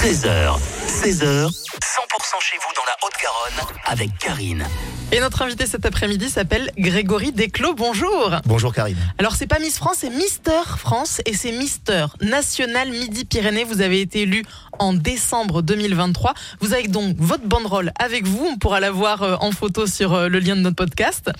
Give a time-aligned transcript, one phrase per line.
[0.00, 2.03] 13h, 16h, 100%
[2.44, 4.66] chez vous dans la Haute-Garonne avec Karine.
[5.12, 7.72] Et notre invité cet après-midi s'appelle Grégory Desclos.
[7.74, 8.32] Bonjour.
[8.44, 8.98] Bonjour Karine.
[9.16, 13.64] Alors c'est pas Miss France, c'est Mister France et c'est Mister National Midi-Pyrénées.
[13.64, 14.44] Vous avez été élu
[14.78, 16.34] en décembre 2023.
[16.60, 18.44] Vous avez donc votre banderole avec vous.
[18.44, 21.30] On pourra la voir euh, en photo sur euh, le lien de notre podcast.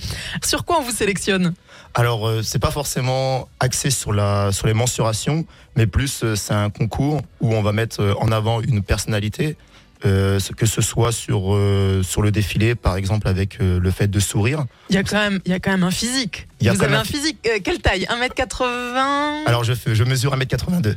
[0.42, 1.54] Sur quoi on vous sélectionne?
[1.94, 5.44] Alors euh, c'est pas forcément axé sur la sur les mensurations,
[5.76, 9.56] mais plus euh, c'est un concours où on va mettre euh, en avant une personnalité.
[10.04, 14.08] Euh, que ce soit sur euh, sur le défilé, par exemple avec euh, le fait
[14.08, 14.64] de sourire.
[14.90, 16.46] Il y a quand même, il y a quand même un physique.
[16.60, 17.38] Il y a vous quand avez même un physique.
[17.46, 18.06] euh, quelle taille?
[18.10, 20.96] 1m80 Alors je fais, je mesure 1m82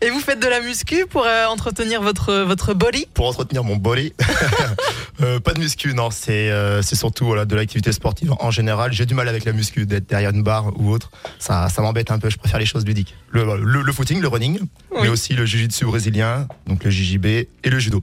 [0.00, 3.06] Et vous faites de la muscu pour entretenir votre, votre body?
[3.14, 4.12] Pour entretenir mon body.
[5.18, 6.10] Pas de muscu, non.
[6.10, 6.50] C'est
[6.82, 8.92] c'est surtout voilà, de l'activité sportive en général.
[8.92, 11.10] J'ai du mal avec la muscu, d'être derrière une barre ou autre.
[11.38, 12.30] Ça, ça m'embête un peu.
[12.30, 13.14] Je préfère les choses ludiques.
[13.30, 14.58] Le, le, le footing, le running,
[14.90, 15.00] Oui.
[15.02, 18.02] mais aussi le jiu-jitsu brésilien, donc le JJB et le judo.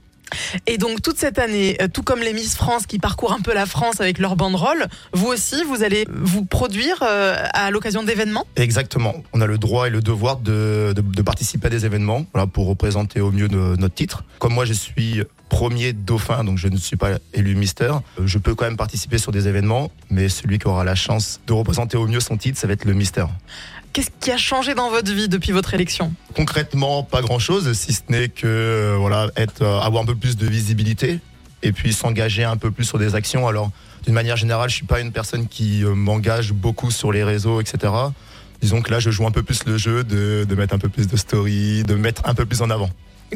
[0.66, 3.54] Et donc toute cette année, euh, tout comme les Miss France qui parcourent un peu
[3.54, 8.46] la France avec leur banderole, vous aussi, vous allez vous produire euh, à l'occasion d'événements?
[8.56, 9.14] Exactement.
[9.32, 13.20] On a le droit et le devoir de, participer à des événements voilà, pour représenter
[13.20, 14.24] au mieux notre titre.
[14.38, 17.92] Comme moi, je suis premier dauphin, donc je ne suis pas élu Mister.
[18.18, 21.40] euh, Je peux quand même participer sur des événements, mais celui qui aura la chance
[21.46, 23.26] de représenter au mieux son titre, ça va être le Mister.
[23.92, 26.14] Qu'est-ce qui a changé dans votre vie depuis votre élection?
[26.34, 30.36] Concrètement, pas grand-chose, si ce n'est que euh, voilà, être, euh, avoir un peu plus
[30.36, 31.18] de visibilité
[31.62, 33.46] et puis s'engager un peu plus sur des actions.
[33.46, 33.70] Alors,
[34.04, 37.92] d'une manière générale, je suis pas une personne qui m'engage beaucoup sur les réseaux, etc.
[38.62, 40.88] Disons que là, je joue un peu plus le jeu de, de mettre un peu
[40.88, 42.88] plus de story, de me mettre un peu plus en avant.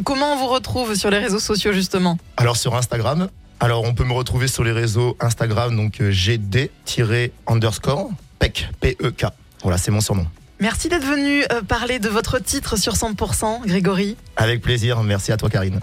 [0.02, 3.28] Comment on vous retrouve sur les réseaux sociaux justement Alors sur Instagram,
[3.60, 9.26] alors on peut me retrouver sur les réseaux Instagram, donc euh, GD-underscore PEK, P-E-K.
[9.62, 10.26] Voilà, c'est mon surnom.
[10.58, 14.16] Merci d'être venu euh, parler de votre titre sur 100%, Grégory.
[14.36, 15.78] Avec plaisir, merci à toi Karine.